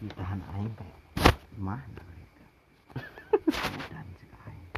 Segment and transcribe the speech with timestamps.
[0.00, 0.98] ditahan aing kayak
[1.60, 2.44] mana gitu.
[3.92, 4.08] Dan
[4.48, 4.68] aing.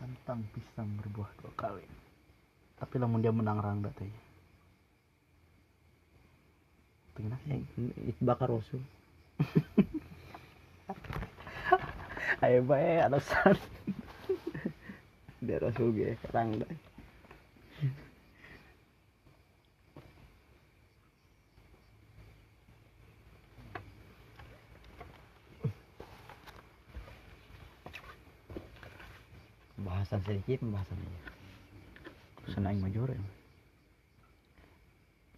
[0.00, 1.84] Tentang pisang berbuah dua kali.
[2.80, 4.08] Tapi lamun dia menang rangda teh.
[7.18, 7.62] Tengah Eh,
[8.14, 8.78] itu bakar rasul
[12.46, 13.58] ayo bae alasan
[15.42, 16.62] dia rasul ge kerang
[29.98, 31.20] dah bahasan sedikit pembahasan aja
[32.54, 33.18] senang major ya.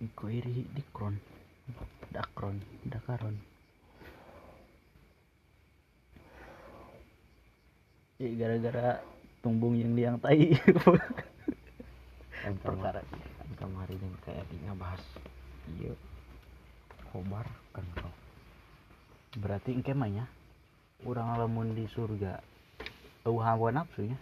[0.05, 1.16] Iko iri dikron.
[2.12, 3.41] Dakron dakaron.
[8.20, 9.01] Eh gara-gara
[9.41, 10.52] tumbung yang liang tai.
[12.60, 13.01] Perkara.
[13.01, 13.09] kemarin
[13.56, 15.01] kemarin yang kayak dia bahas
[15.80, 15.96] iya.
[17.16, 18.12] Kobar kan kau
[19.40, 20.29] berarti engke mah nya
[21.09, 22.45] urang lamun di surga
[23.24, 24.21] eueuh hawa nafsunya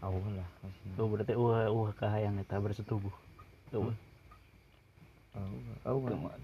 [0.00, 0.48] awal lah
[0.96, 3.12] tuh berarti eueuh eueuh kahayang eta bersetubuh
[3.72, 3.96] eueuh
[5.84, 6.36] awal Kumaha.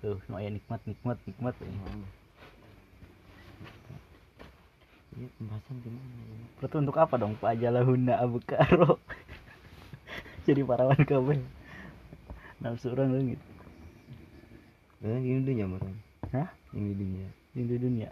[0.00, 1.68] tuh nu aya nikmat nikmat nikmat ya.
[5.14, 6.36] Iya pembahasan gimana ya?
[6.58, 8.98] Berarti untuk apa dong Pak Jalahuna Abu Karo?
[10.46, 11.38] Jadi parawan kabeh.
[12.58, 13.40] Nafsu orang leungit.
[15.06, 15.94] Eh, ini dunia makan.
[16.34, 16.50] Hah?
[16.74, 17.28] Ini dunia.
[17.54, 18.10] Di dunia.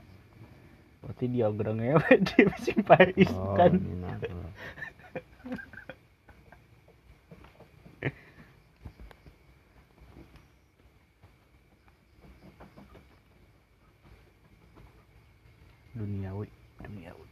[1.02, 3.72] Berarti dia gerang ngewe di mesin Paris Oh, kan.
[15.94, 16.46] Duniawi,
[16.80, 17.26] duniawi.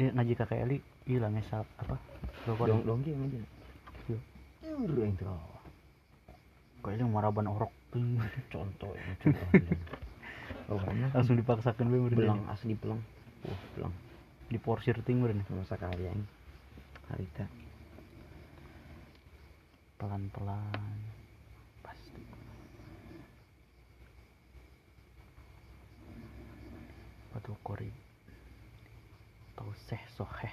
[0.00, 1.96] Eh ngaji kakek Eli hilang esap apa?
[2.48, 3.38] Dong dong dia aja.
[3.38, 3.44] Iya.
[3.44, 3.61] Yur
[4.80, 5.40] yang tahu.
[6.82, 7.72] Kayaknya maraban orok.
[8.52, 9.48] Contoh yang contoh.
[10.70, 10.78] Oh?
[11.12, 11.98] Langsung dipaksakan be.
[12.16, 13.02] Belang asli belang.
[13.44, 13.92] Wah, belang.
[14.48, 15.42] Diporsir ting meureun.
[15.44, 16.22] Sama sekali yang
[17.10, 17.44] harita.
[20.02, 20.98] pelan-pelan
[21.78, 22.26] pasti
[27.30, 27.86] batu kori
[29.54, 30.50] atau seh soheh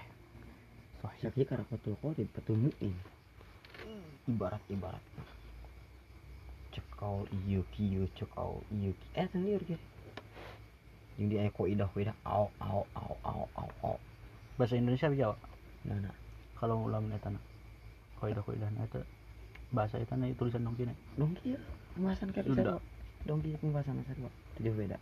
[1.02, 2.94] sohih Tapi karena patul korib, patul mu'in.
[4.30, 5.02] Ibarat ibarat.
[6.70, 9.06] Cekau iyo kiyo cekau iyo ki.
[9.18, 9.78] Eh sendiri ke.
[11.18, 13.96] Yang di ayah koidah koidah au au au au au au.
[14.60, 15.36] bahasa Indonesia bisa Jawa
[15.88, 16.16] Nah nah.
[16.60, 17.40] kalau ulang eta na
[18.20, 19.00] kaidah kaidah na eta
[19.72, 21.56] bahasa eta na tulisan dong kini Dong kia
[21.96, 22.44] pembahasan Sunda.
[22.44, 22.76] bisa.
[23.24, 24.32] Dong kia pembahasan masa dua.
[24.60, 24.98] Tujuh beda.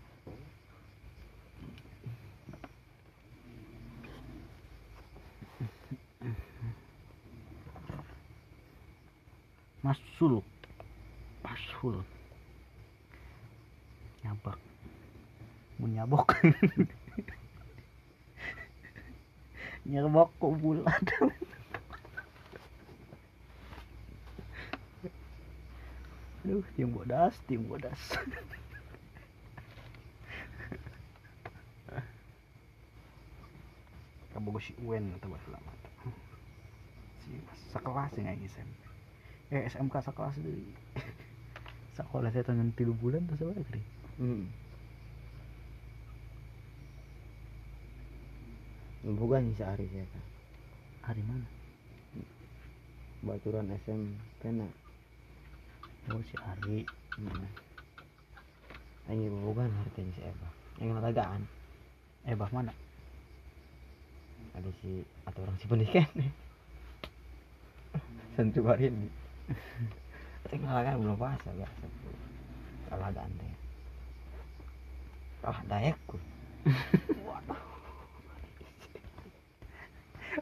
[9.88, 10.44] Masul
[11.40, 12.04] pasul
[14.20, 14.60] nyabak.
[15.80, 16.28] Mun nyabok.
[20.44, 21.06] Kok bulat.
[26.44, 28.02] Aduh tim bodas tim bodas.
[34.36, 35.60] Kabogo si Uwen atau bahasa
[37.24, 37.32] si
[37.72, 38.97] sekelas ya nggak SMP
[39.48, 40.64] eh SMK sekelas dari
[41.98, 43.84] sekolah saya tangan tiga bulan terus apa lagi
[44.18, 44.50] Hmm.
[49.06, 50.26] Bukan sehari saya kan.
[51.06, 51.46] hari mana
[53.22, 54.66] Baturan SM kena.
[56.10, 56.82] oh si Ari
[57.18, 57.50] Hmm.
[59.10, 60.48] Ini bukan harganya siapa?
[60.78, 61.42] Yang ngatakan
[62.26, 62.74] eh bah mana
[64.54, 66.06] ada si atau orang si pendidikan
[68.36, 69.10] sentuharin
[70.48, 71.86] tapi ngalakan belum puasa biasa
[72.92, 73.54] kalah teh
[75.44, 76.18] kalah dayakku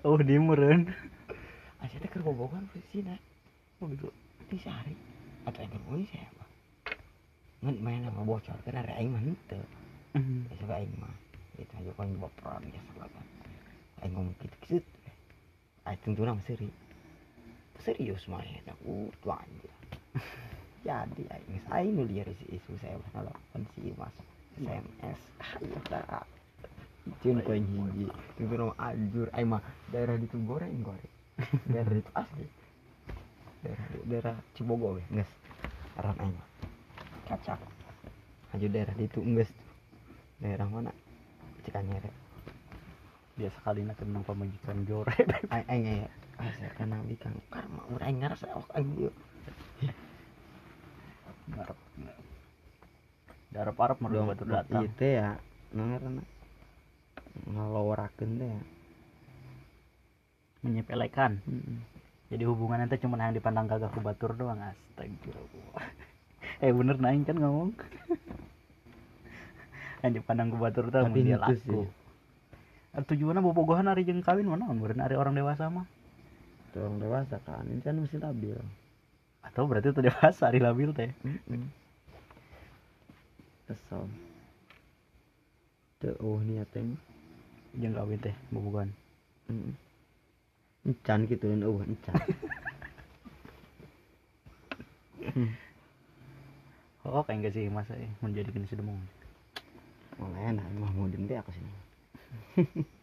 [0.03, 0.91] oh di meren
[1.81, 3.21] aja ada kerbobokan posisi nak
[3.81, 4.09] oh gitu.
[4.45, 4.93] Di sehari
[5.45, 6.45] atau yang kerbobokan siapa?
[7.65, 9.63] Ngan main sama bocor kan ada aing mah henteu.
[10.13, 11.13] Biasa aing mah.
[11.57, 13.25] Itu aja kan baperan biasa lah kan
[14.03, 14.91] aing ngomong gitu gitu.
[15.85, 16.69] Aing tentu nama seri
[17.83, 19.73] serius mah ya nak uh tuh anjir
[20.85, 24.15] jadi aing aing nu liar isi isu saya nelfon si mas
[24.55, 25.19] SMS
[25.59, 25.77] ayo
[27.21, 28.09] Cun kau yang hiji
[28.41, 29.29] itu nama anjur.
[29.37, 29.61] Aing mah
[29.93, 31.13] daerah itu goreng goreng
[31.69, 32.47] daerah itu asli
[33.61, 35.29] daerah daerah Cibogo weh nges.
[36.01, 36.49] Aran aing mah
[37.29, 37.61] kacak
[38.49, 39.69] maju daerah di Tungges tuh
[40.41, 40.89] daerah mana?
[41.61, 42.09] Cikanyere
[43.35, 45.11] biasa kali nak kenang pemajikan jore
[45.53, 49.11] aing aing ya asa kana bikang karma urang aing ngarasa ok aing ieu
[51.45, 51.77] ngarep
[53.55, 54.83] darap arab mau dong batu datang.
[54.83, 55.39] Ieu teh ya
[55.71, 56.19] nangarana
[57.47, 58.61] ngalorakeun teh ya.
[60.67, 61.39] Menyepelekan.
[61.47, 61.79] Heeh.
[62.25, 65.87] jadi hubungan itu cuma yang dipandang gagah ku batur doang astagfirullah.
[66.63, 67.75] Eh bener naing kan ngomong.
[69.99, 71.87] Yang dipandang ku batur tuh dia laku sih.
[72.95, 75.83] Tujuannya bobogohan hari jeung kawin mana meureun hari orang dewasa mah
[76.75, 78.59] Tuh orang dewasa kan ini kan mesti labil.
[79.39, 81.07] Atau berarti itu dewasa hari labil teh?
[83.63, 84.11] Kesel.
[86.03, 86.83] Tuh oh niat teh.
[87.79, 89.71] Jeung kawin teh Heeh.
[90.85, 92.19] encan gitu dan oh encan.
[97.05, 98.97] Oh kayak enggak sih masa eh menjadi kini sedemung.
[100.17, 101.69] Oh enak, mah mau dende aku sini.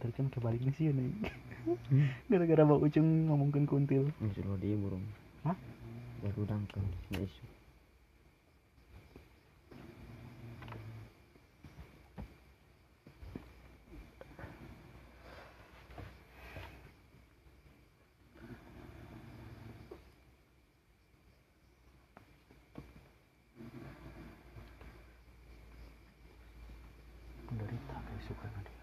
[0.00, 1.12] Kantor kan kebalik nih sih nih
[2.32, 5.04] gara-gara bau ucung ngomongin kuntil Ini dia burung.
[5.44, 5.52] Hah?
[6.24, 6.80] Baru dangkal,
[7.12, 7.44] nggak isu.
[27.50, 28.80] penderita kayak suka dia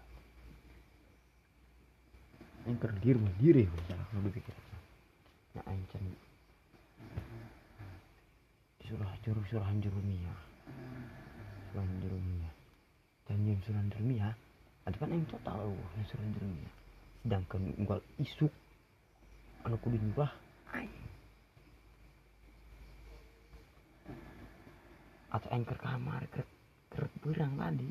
[2.68, 4.52] Ini kerdir mah diri, salah kalau dipikir.
[5.56, 6.04] Ya ancan.
[8.84, 10.40] Surah juru surah jurumiyah.
[11.72, 12.52] Surah jurumiyah.
[13.24, 14.36] Dan yang surah jurumiyah,
[14.84, 16.72] ada kan yang total yang surah jurumiyah.
[17.24, 18.52] Sedangkan unggal isuk,
[19.64, 19.96] anu kudu
[20.76, 20.92] ay.
[25.32, 26.44] Atau yang ke kamar, ke,
[27.24, 27.88] berang tadi.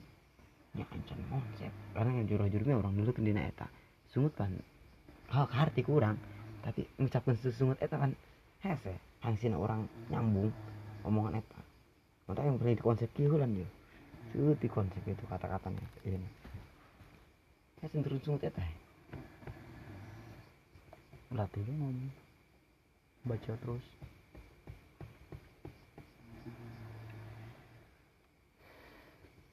[0.78, 1.74] Ya ancan konsep.
[1.98, 3.66] Karena yang jurah jurumiyah orang dulu kan dina eta.
[4.12, 4.52] Sungut kan
[5.28, 6.16] hal harti kurang
[6.64, 8.12] tapi mengucapkan sesungut eta kan
[8.64, 8.96] hese.
[9.24, 10.54] Hangsina orang nyambung
[11.04, 11.60] omongan eta.
[12.28, 13.68] Maka yang pernah dikonsep kieu lan yo
[14.60, 16.30] di konsep itu kata-katanya ini
[17.82, 18.64] ya cenderung sungut eta.
[21.34, 22.12] Latih dia ngomong
[23.28, 23.86] baca terus.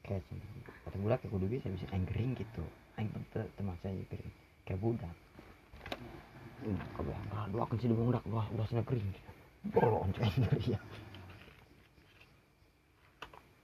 [0.05, 0.23] Kayak
[0.85, 2.65] kata budak kayak kudu bisa bisa aing kering gitu
[2.99, 4.33] aing aing kering
[4.65, 5.15] kayak budak.
[6.65, 8.25] Hmm, kalau yang berat dua kan sih budak.
[8.25, 9.09] Dua dua sana kering
[9.73, 10.45] bolong aing
[10.77, 10.81] ya.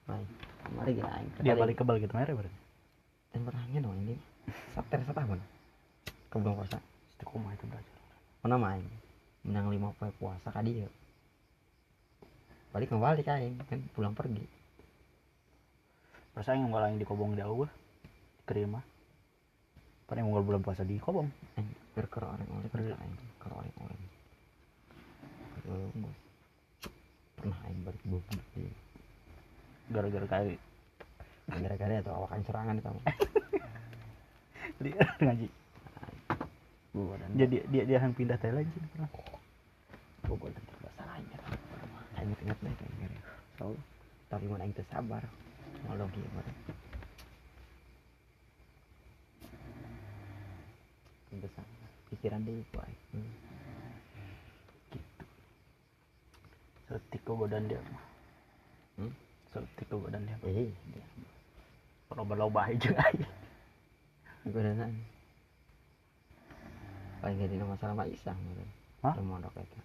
[0.08, 0.28] Baik,
[0.74, 2.58] mari kita aing dia balik kebal gitu merah berarti?
[3.30, 4.16] Dan pernahnya dong ini.
[4.74, 5.38] Sater setahun
[6.30, 6.78] ke bulan puasa.
[7.14, 7.96] Istiqomah itu belajar.
[8.42, 8.84] Mana main?
[9.46, 10.90] Menang lima poe puasa kadi ya
[12.70, 14.46] balik kembali kain kan pulang pergi.
[16.30, 17.66] Perasaan yang yang dikobong di awal
[18.46, 18.78] terima
[20.10, 21.30] pada yang bulan puasa di kobong.
[21.54, 23.98] Aing berker orang oleh kerja aing ker oleh oleh
[26.02, 26.18] bos
[27.38, 28.66] pernah aing balik bubuk di
[29.94, 30.58] gara-gara kali.
[31.46, 33.04] Gara-gara itu awakan serangan itu mah.
[34.82, 35.46] dia ngaji.
[37.38, 39.06] Jadi dia dia yang pindah teh lagi pernah
[40.26, 41.38] gua dan terbahasa lain ya
[42.20, 43.74] aing inget deh kayak
[44.30, 45.22] tapi aing teu sabar
[45.88, 46.44] mau kieu mah
[51.30, 51.88] Aing teu sabar
[52.20, 53.32] pikiran ku aing Hmm.
[56.84, 57.80] setik ke badan dia
[59.00, 59.12] Hmm?
[59.88, 61.04] ke badan dia eh dia
[62.12, 62.92] kalau berlobah aja
[64.76, 65.06] nanya.
[67.20, 68.64] Paling dina masalah Mak Isah gitu.
[69.04, 69.14] Hah?
[69.20, 69.78] Mondok itu.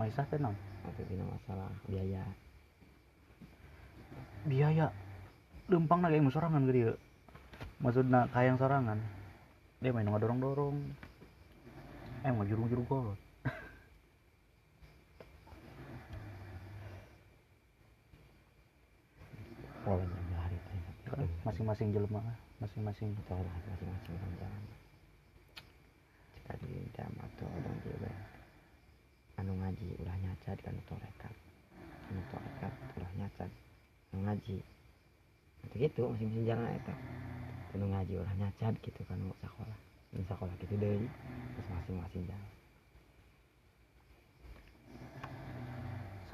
[0.00, 0.56] Maisah teh naon?
[0.88, 2.24] Atau dina masalah biaya.
[4.48, 4.88] biaya
[5.68, 6.92] lempang na kayak sorangan ke dia
[7.84, 8.98] maksudnya kayak yang sorangan
[9.84, 10.76] dia main dorong dorong
[12.26, 12.86] eh mau jurung jurung
[20.34, 20.74] hari itu.
[21.46, 22.20] masing-masing jelema
[22.58, 23.14] masing-masing
[23.46, 24.62] lah masing-masing jalan.
[26.34, 28.12] Jika di jam atau orang juga.
[29.38, 31.34] Anu ngaji ulah nyacat kan torekat.
[32.10, 33.50] Anu torekat ulah nyacat.
[34.12, 34.58] Anu ngaji.
[35.70, 36.94] Itu gitu masing-masing jalan itu.
[37.78, 39.87] Anu ngaji ulah nyacat gitu kan sekolah.
[40.14, 41.04] Anu sekolah gitu deh.
[41.56, 42.50] Terus masing-masing jalan.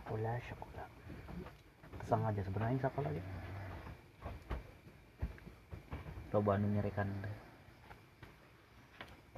[0.04, 0.87] sekolah sekolah.
[2.04, 3.25] Sengaja sebenarnya sekolah ya
[6.35, 7.37] coba anu nyarikan deh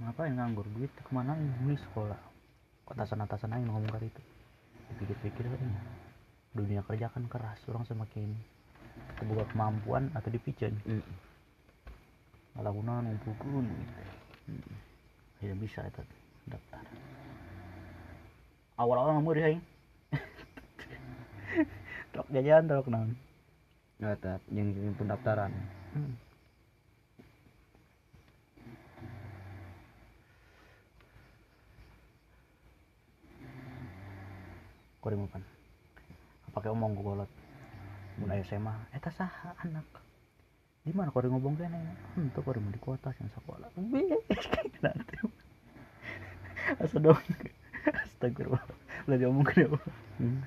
[0.01, 0.93] ngapain nganggur duit?
[0.97, 1.77] Ke mana ini?
[1.77, 2.21] Sekolah.
[2.85, 4.23] Kok atasan-atasan aja ngomong kali itu.
[4.93, 5.81] Dipikir-pikir katanya
[6.57, 8.33] dunia kerja kan keras orang semakin
[9.21, 11.05] terbuka kemampuan atau dipicen Mm.
[12.57, 14.26] malah guna ngumpulkan gitu
[15.43, 16.03] tidak bisa itu
[16.47, 16.85] daftar
[18.79, 19.49] awal-awal ngamur ya
[22.13, 23.17] truk jajan truk naon
[23.97, 25.53] tat, yang pendaftaran.
[25.97, 26.13] Hmm.
[35.01, 35.43] Kau dimakan.
[36.53, 37.31] Pakai omong gue kolot.
[38.17, 40.06] Mun aya SMA, eta saha anak.
[40.87, 41.83] Di mana kau ngomong kene?
[42.31, 43.67] Tuh kau mau di kota yang sekolah.
[44.87, 45.19] Nanti.
[46.79, 47.19] Asa dong.
[47.91, 48.63] Astagfirullah.
[49.11, 49.69] Lah diomong ke dia.
[50.23, 50.47] Hmm.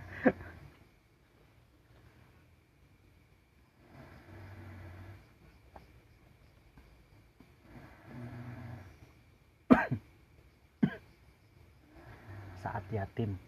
[12.59, 13.39] saat yatim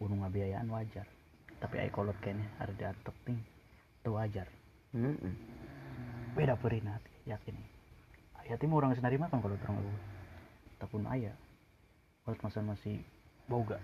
[0.00, 1.04] unu ngabiayaan wajar
[1.60, 3.36] tapi ai kolot kayaknya harus diantuk ting
[4.00, 4.48] itu wajar
[4.96, 5.59] Mm-mm.
[6.34, 7.56] Beda perinat yakin.
[8.50, 9.94] Yatim orang senari makan kalau terang aku.
[10.82, 11.36] Tapun ayah
[12.26, 12.98] kalau masa masih
[13.46, 13.78] boga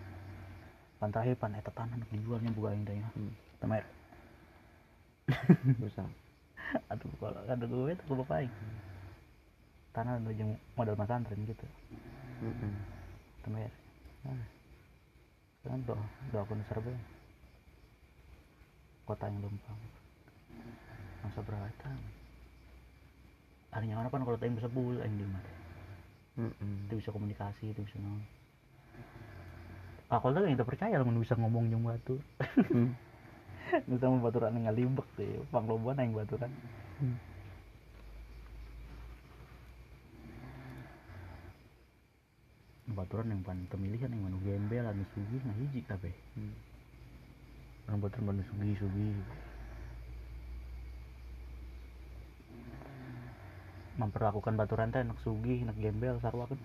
[0.99, 3.33] pantai pan eta tanah dijualnya buka yang daya Hmm.
[3.63, 3.85] temer.
[5.83, 6.09] Susah.
[6.91, 8.51] aduh kalau ada gue itu gue bapain
[9.95, 11.67] tanah nu jeung modal pesantren gitu.
[12.43, 12.75] Mm-mm.
[13.47, 13.71] temer.
[14.27, 14.43] Nah
[15.67, 16.03] kan doa
[16.35, 16.91] doa pun serba
[19.07, 19.79] kota yang lempang.
[21.23, 21.99] Masa beratan
[23.77, 25.51] harinya mana kan kalau tayang bisa bul aing di mana
[26.37, 26.89] Mm-mm.
[26.89, 28.25] itu bisa komunikasi itu bisa naon
[30.09, 32.17] ah kalau tadi kita percaya lah mun bisa ngomong jeung batu
[32.73, 32.93] Hmm.
[33.91, 36.49] bisa mau baturan ngalibek deh pangloban aing baturan
[36.97, 37.17] Hmm.
[42.87, 46.55] baturan yang pan pemilihan yang manu gembel anu sugih nah hiji kabeh Hmm.
[47.91, 49.17] orang baturan manu sugih sugih
[54.01, 56.61] memperlakukan baturan teh anak sugih anak gembel sarua kan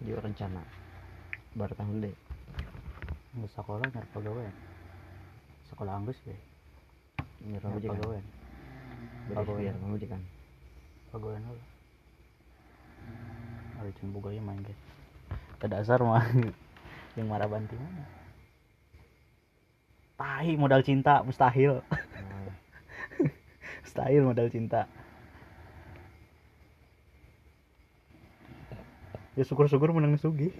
[0.00, 0.62] Jadi rencana
[1.52, 2.16] baru tahun deh.
[3.30, 4.50] nggak sekolah nyari pegawai
[5.70, 6.40] sekolah anggus deh
[7.46, 8.22] Nyuruh nyari Pegawai.
[9.62, 10.22] biar kamu kan.
[11.10, 11.58] Pegawai lo
[13.80, 14.76] ada cuma boga ya main guys?
[15.56, 16.20] Ke dasar mah.
[17.16, 18.04] Yang marah banting mana?
[20.20, 21.24] Tahi modal cinta.
[21.24, 21.80] Mustahil.
[21.80, 22.48] Oh,
[23.80, 24.84] mustahil modal cinta.
[29.32, 30.52] Ya syukur-syukur menang sugi.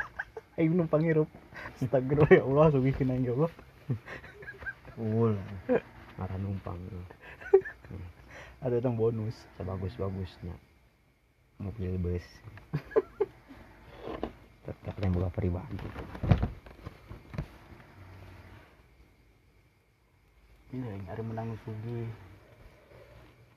[0.56, 1.28] Ayo numpang hirup.
[1.76, 3.52] Astagfirullah ya Allah sugi kena ya Allah.
[4.96, 5.36] Ul.
[6.16, 6.80] Marah numpang.
[8.66, 9.34] ada yang bonus.
[9.58, 10.54] Sebagus-bagusnya
[11.58, 12.26] mobil bus.
[14.62, 15.88] Tetap yang buka pribadi.
[20.72, 22.08] yang ada menang sugi.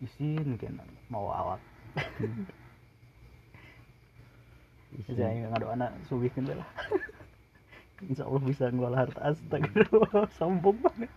[0.04, 0.76] Isin kan
[1.08, 1.62] mau awak.
[5.08, 6.68] Saya yang ada anak sugi lah.
[8.12, 9.32] Insya Allah bisa ngelola harta.
[9.32, 11.12] Astagfirullah sombong banget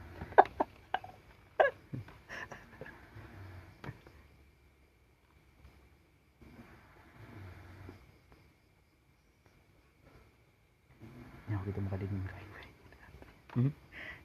[11.69, 12.49] Kita mau kadidin kain
[13.53, 13.73] Hmm?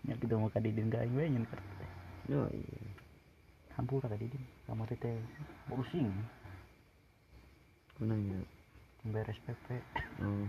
[0.07, 1.83] Nyawa kita mau kadidin kain nyen kerta
[2.31, 2.79] Oh, iya.
[3.75, 5.19] Hampura kadidin kamar teh
[5.67, 6.07] pusing
[7.99, 8.39] Kunanya.
[9.03, 9.67] beres PP
[10.23, 10.47] Oh.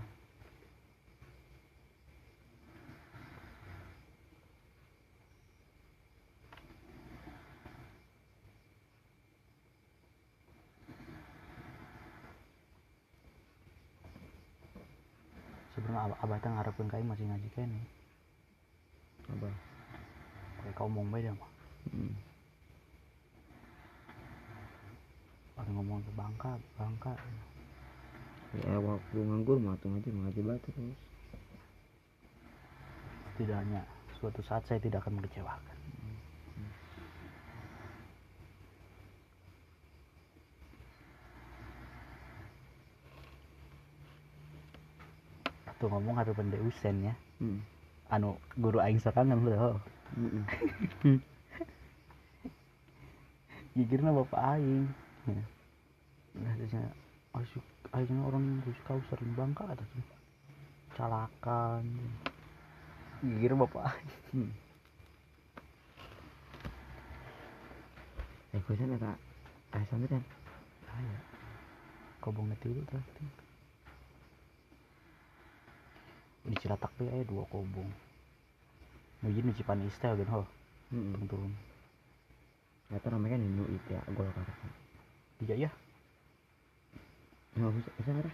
[15.75, 17.81] sebenarnya abah, abah teh ngarepkeun kain masih ngaji kene
[19.25, 19.49] Apa?
[20.63, 21.51] kayak kau ngomong beda mah
[21.85, 22.17] Hmm.
[25.53, 27.13] Pakai ngomong ke bangka bangka
[28.57, 30.97] Ya waktu nganggur mah tuh ngaji ngaji batu terus.
[33.35, 33.83] setidaknya
[34.17, 35.77] suatu saat saya tidak akan mengecewakan
[45.79, 47.59] Tuh ngomong harus pendek usen ya Hmm.
[48.09, 49.83] anu guru aing serangan loh
[50.15, 51.19] Heeh.
[53.75, 54.87] gigirna bapak aing
[55.27, 55.43] ya.
[56.39, 56.95] nah terusnya
[57.35, 59.91] asyik aing orang yang terus kau sering bangka atas
[60.95, 61.83] calakan
[63.19, 64.51] gigir bapak aing Hmm.
[68.55, 69.11] Eh, kusen eta
[69.75, 70.23] aya sampean.
[70.87, 71.19] aya
[72.23, 73.27] kobong tilu tadi
[76.45, 77.89] di Cilatak tuh aya dua kobong
[79.25, 80.45] Mungkin di Cipanis teh gen ho
[80.93, 81.17] Heeh.
[81.17, 81.53] turun turun.
[82.93, 84.53] Eta namanya kan itu ya, gol kata.
[85.43, 85.71] iya ya?
[87.57, 88.33] Nah, bisa bisa ada.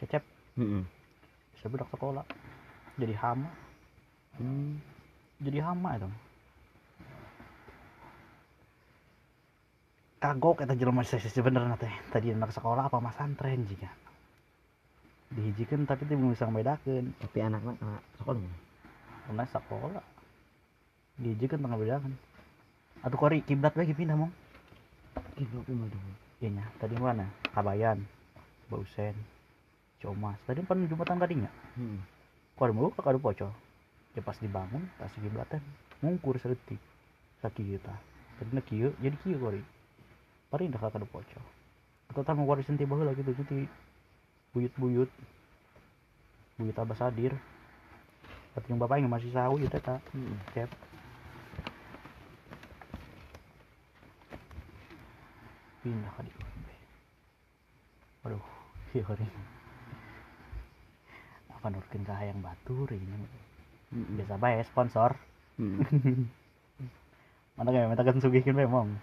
[0.00, 0.24] cecep?
[0.56, 0.82] Heeh.
[1.54, 2.24] bisa budak sekolah.
[2.96, 3.50] Jadi hama.
[4.34, 4.82] Hmm.
[5.38, 6.10] jadi hama itu.
[10.18, 11.94] Kagok kata jelema saya sebenarnya teh.
[12.08, 13.20] Tadi anak sekolah apa mas?
[13.20, 13.92] Antren jika
[15.34, 18.54] dihijikan tapi belum bisa membedakan Tapi anak-anak anak sekolah.
[19.26, 20.04] Karena sekolah.
[21.18, 22.14] Dihijikan tengah bedakan
[23.04, 24.32] atau kori kiblat lagi pindah mong.
[25.12, 25.44] Tapi
[25.76, 26.04] mah dong.
[26.40, 27.28] iya nya tadi mana?
[27.52, 28.00] Kabayan
[28.72, 29.12] bausen
[30.00, 30.40] comas.
[30.48, 32.00] Tadi pan jumatan tadinya Heeh.
[32.56, 33.52] kori mau kakak pocong.
[34.16, 35.60] Ya pas dibangun pas kiblatan
[36.00, 36.78] ngungkur sedetik
[37.42, 37.94] sakit kita
[38.40, 39.60] tadi nak kieu jadi kieu kori.
[40.48, 41.46] Pari dah kakak pocong.
[42.10, 43.68] Atau tamu kori senti baheula gitu jadi
[44.54, 45.10] buyut-buyut.
[46.56, 47.34] Buyut abah sadir.
[48.54, 50.38] Tapi yang bapak yang masih sawi itu tak Heeh.
[50.54, 50.70] cep
[55.84, 56.32] pindah ke di
[58.24, 58.40] waduh
[58.96, 59.28] iya kori
[61.52, 63.04] apa nurkin kahayang batur ini
[63.92, 64.16] Heeh.
[64.16, 65.12] biasa bae sponsor.
[65.60, 66.24] Heeh.
[67.60, 68.96] mana kayak minta kan sugihin memang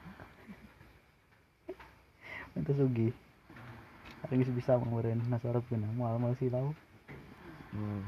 [2.58, 3.14] minta sugi
[4.32, 6.72] ini bisa mengurin nasarap pun mau mau sih tahu
[7.72, 8.04] Hmm.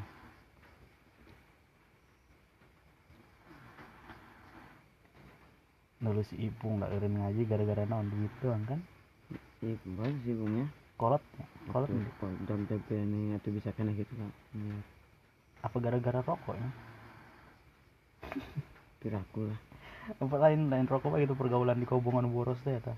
[6.03, 8.79] dulu si ipung nggak irin ngaji gara-gara naon gitu kan
[9.63, 10.67] Iya, bagus sih gumnya.
[10.99, 11.23] kolot
[11.71, 14.29] kolot Kalau jam jam ini atau bisa kena gitu kan.
[15.63, 16.69] Apa gara-gara rokok ya
[18.99, 19.59] Piraku lah.
[20.19, 22.91] apa lain lain rokok apa gitu pergaulan di kobongan boros teh ta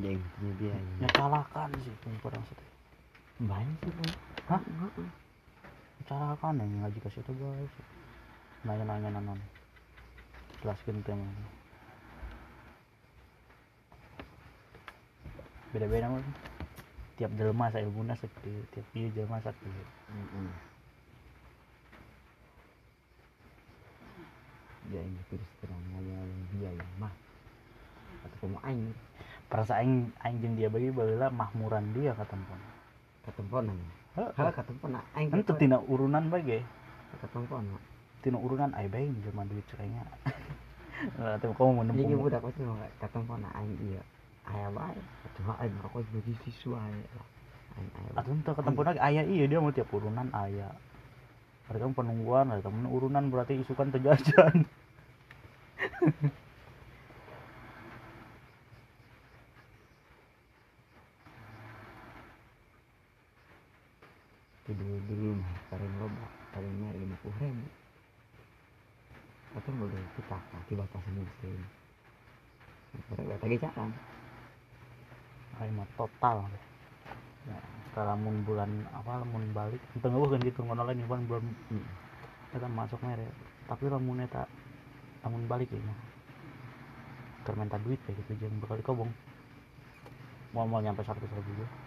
[0.00, 0.76] Jeng punya dia.
[1.04, 2.56] ya calakan sih tuh kurang sih
[3.44, 4.12] Banyak sih bang.
[4.48, 4.62] Hah?
[6.08, 7.74] Calakan yang ngaji ke situ guys
[8.62, 9.38] nanya-nanya nanon
[10.62, 11.26] jelaskan tema
[15.74, 16.22] beda-beda mah
[17.18, 19.66] tiap jelma saya ilmuna sakti tiap ieu jelma sakti.
[24.92, 26.18] Dia ini terus terang nganya
[26.52, 27.14] dia yang mah.
[28.22, 28.92] Atau kamu aing
[29.52, 32.56] perasa aing aing jeung dia bagi baheula mahmuran dia katempon
[33.28, 33.76] ketemponan.
[34.16, 34.32] Heeh.
[34.32, 36.64] Kalau ketemponan aing Itu tina urunan bae
[37.20, 37.76] ketemponan.
[38.24, 40.08] tina urunan ai bae jelema duit cerenya
[41.20, 44.02] Lah teh kamu mau Jadi nembung budak itu nggak ketemponan aing iya.
[44.48, 44.96] Aya bae.
[45.36, 47.26] Cuma aing rokok bagi siswa lah.
[47.76, 48.10] Aing aya.
[48.16, 48.24] bae.
[48.24, 50.72] Atuh teu ketempuna ge aya iya dia mau tiap urunan aya.
[51.68, 54.64] Ada kan penungguan, ada temen urunan berarti isukan terjajan.
[64.62, 67.66] dulu dulu mah paling loba paling nyari lima puluh ribu.
[69.58, 71.60] Atau boleh kita kaki bapak muslim.
[73.12, 73.90] Mereka lagi jalan.
[75.60, 76.46] Ai mah total.
[77.42, 77.58] Ya,
[77.90, 81.86] setelah mun bulan apa lamun balik, teu ngeueuh gitu ngono lain bulan belum Hmm.
[82.54, 83.26] eta masuk mere.
[83.66, 84.46] Tapi lamun eta
[85.26, 85.82] lamun balik ya.
[87.42, 89.10] Keur minta duit kayak gitu jeung bakal dikobong.
[90.54, 91.81] Mau mau nyampe 100 ribu juga.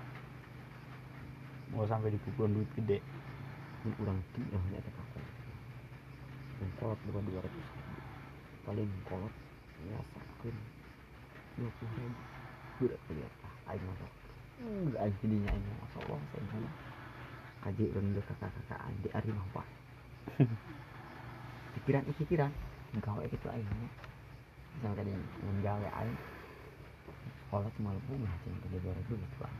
[1.74, 2.98] Mau sampai dikumpulin duit gede.
[3.86, 5.26] Ini kurang tiga ya ada kakak.
[6.62, 7.68] Dan kolot bukan dua ratus.
[8.66, 9.34] Paling kolot
[9.86, 10.56] ya sakit
[11.58, 12.22] dua puluh ribu.
[12.76, 14.12] Budak kuliah ah, aing masuk.
[14.62, 16.76] Enggak aing jadinya aing masuk Allah saya bilang.
[17.66, 19.68] Kaji rendah kakak-kakak aing di ari mah pak.
[21.80, 22.52] Pikiran ih pikiran.
[23.02, 23.68] Gawe gitu aing.
[24.84, 26.20] Sama mun gawe aing.
[27.50, 29.54] Kolot malu bunga cing kerja dua ribu gitu lah.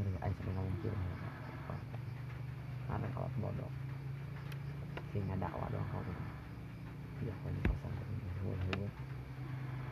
[0.00, 0.96] Aing sampai ngomong kira
[2.90, 3.70] karena kalau bodoh
[5.14, 6.22] sehingga dakwah doang kau gitu.
[7.22, 7.92] Tidak kau di kosan
[8.40, 8.90] boleh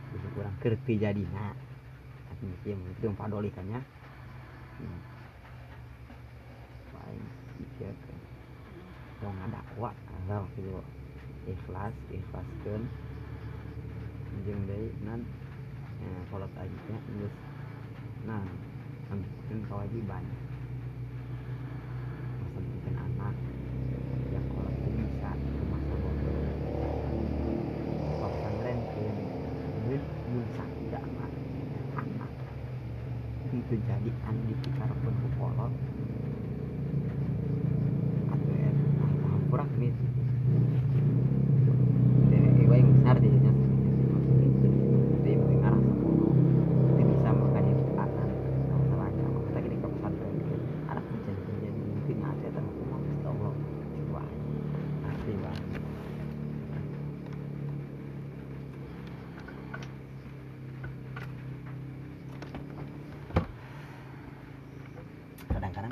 [0.08, 1.52] bisa kurang kerti jadi nah
[2.32, 3.80] tapi mesti yang itu yang padoli kan ya.
[4.78, 5.00] Hmm.
[6.94, 7.24] paling
[7.60, 8.18] pikir kan.
[9.20, 10.80] Mau ngadakwah ada gitu
[11.50, 12.82] ikhlas ikhlaskan.
[14.46, 15.20] Jeung deui nan.
[15.98, 16.22] Eh,
[19.08, 20.24] ทำถึงซอยวิบัน
[22.52, 23.34] คนเป็นอันมาก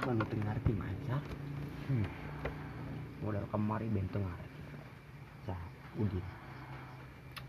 [0.07, 1.19] kalau nutup ngerti masa
[1.91, 2.07] hmm.
[3.27, 4.51] modal kemari benteng ngerti
[5.51, 5.59] cah
[5.99, 6.23] udin.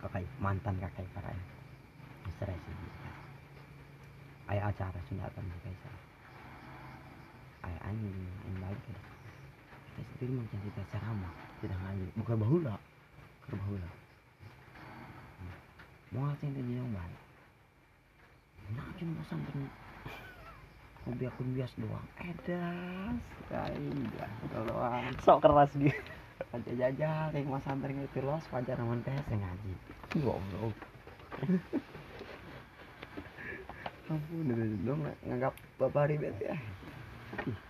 [0.01, 1.37] Kakak mantan kakak para
[2.25, 2.77] Mister sih
[4.49, 5.99] ayah acara sunatan kakak saya
[7.69, 9.01] ayah anjing yang balik ya
[9.93, 11.33] kita sendiri macam kita ceramah.
[11.61, 12.75] Tidak ngaji bukan bahula.
[13.45, 13.89] Ke bahula.
[16.09, 17.21] Mau ngasih itu yang balik
[18.73, 19.63] nah cuma sampai
[21.07, 23.15] hobi akun bias doang edas
[23.47, 23.79] kayak
[24.51, 25.07] doang.
[25.23, 25.95] Sok keras dia.
[26.51, 29.71] Aja jajal kayak mas santri ngerti los wajar aman teh saya ngaji.
[30.19, 30.75] Goblok.
[34.11, 36.55] Ampun udah dong nganggap bapak ribet ya.
[37.47, 37.66] Ih.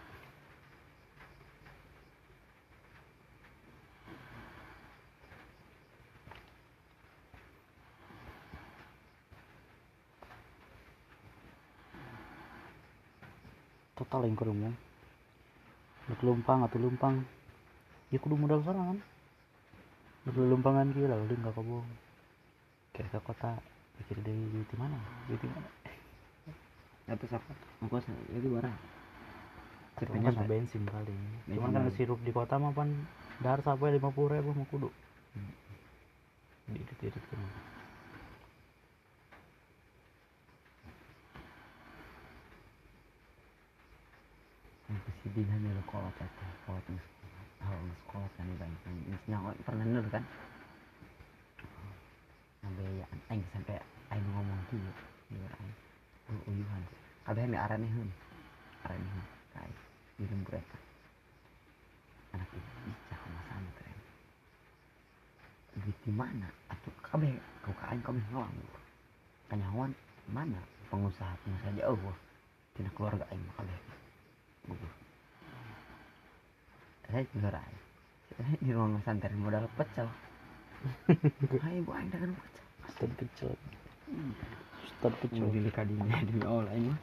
[14.07, 14.75] Total yang kudu ngomong
[16.07, 17.19] Nek lumpang atau lumpang.
[18.07, 19.03] Ya kudu modal sorangan
[20.23, 21.83] Nek lumpangan gila udah nggak kobong
[22.95, 23.51] kayak ke kota
[23.99, 24.97] pikir dari di mana?
[25.27, 25.69] Di mana?
[27.13, 27.51] Itu siapa?
[27.83, 28.75] Ongkos itu barang.
[30.01, 31.21] Ceritanya Ongkos bensin Bensin
[31.53, 32.89] cuman kan sirup di kota mah pan
[33.37, 34.89] dahar sampai lima puluh ribu mau kudu.
[35.37, 35.53] Hmm.
[36.73, 37.23] diirit
[45.45, 46.85] ya kolot itu, kolot
[47.61, 50.25] hal nges kolot kan itu, nges nyawa pernah nur kan?
[52.65, 53.77] Sampai ya, aing sampai
[54.09, 54.81] aing ngomong tuh,
[55.29, 55.73] ya aing,
[56.33, 56.83] oh uyuhan,
[57.29, 58.09] kabeh mi arane hun,
[58.81, 59.71] arane hun, kai,
[60.17, 60.77] di eta,
[62.33, 63.97] anak itu bisa sama santren,
[65.77, 66.49] duit di mana?
[66.73, 67.29] Atau kabeh,
[67.61, 68.57] kau kain kabeh ngawang,
[69.53, 69.93] kanyawan
[70.33, 70.57] mana?
[70.89, 72.15] Pengusaha pengusaha jauh,
[72.73, 73.77] tina keluarga aing kabeh
[74.67, 75.06] gugur
[77.07, 77.75] saya juga rai
[78.35, 80.07] saya di ruang pesantren modal pecel.
[81.63, 82.63] Hai ibu aing dengan pecel.
[82.83, 83.51] Ustad kecil
[84.85, 86.93] Ustad kecil mau pilih kadinya demi Allah ini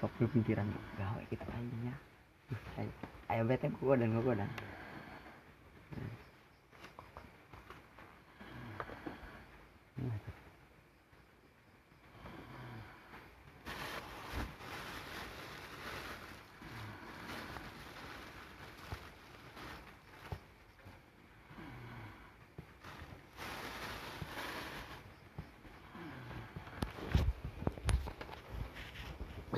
[0.00, 0.66] sok lu pikiran
[0.98, 1.92] gawe kita aja
[2.80, 2.92] ayo.
[3.30, 4.50] Ayo bete gua dan gua dan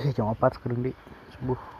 [0.05, 0.91] eh jam 4 sekarang di
[1.37, 1.74] subuh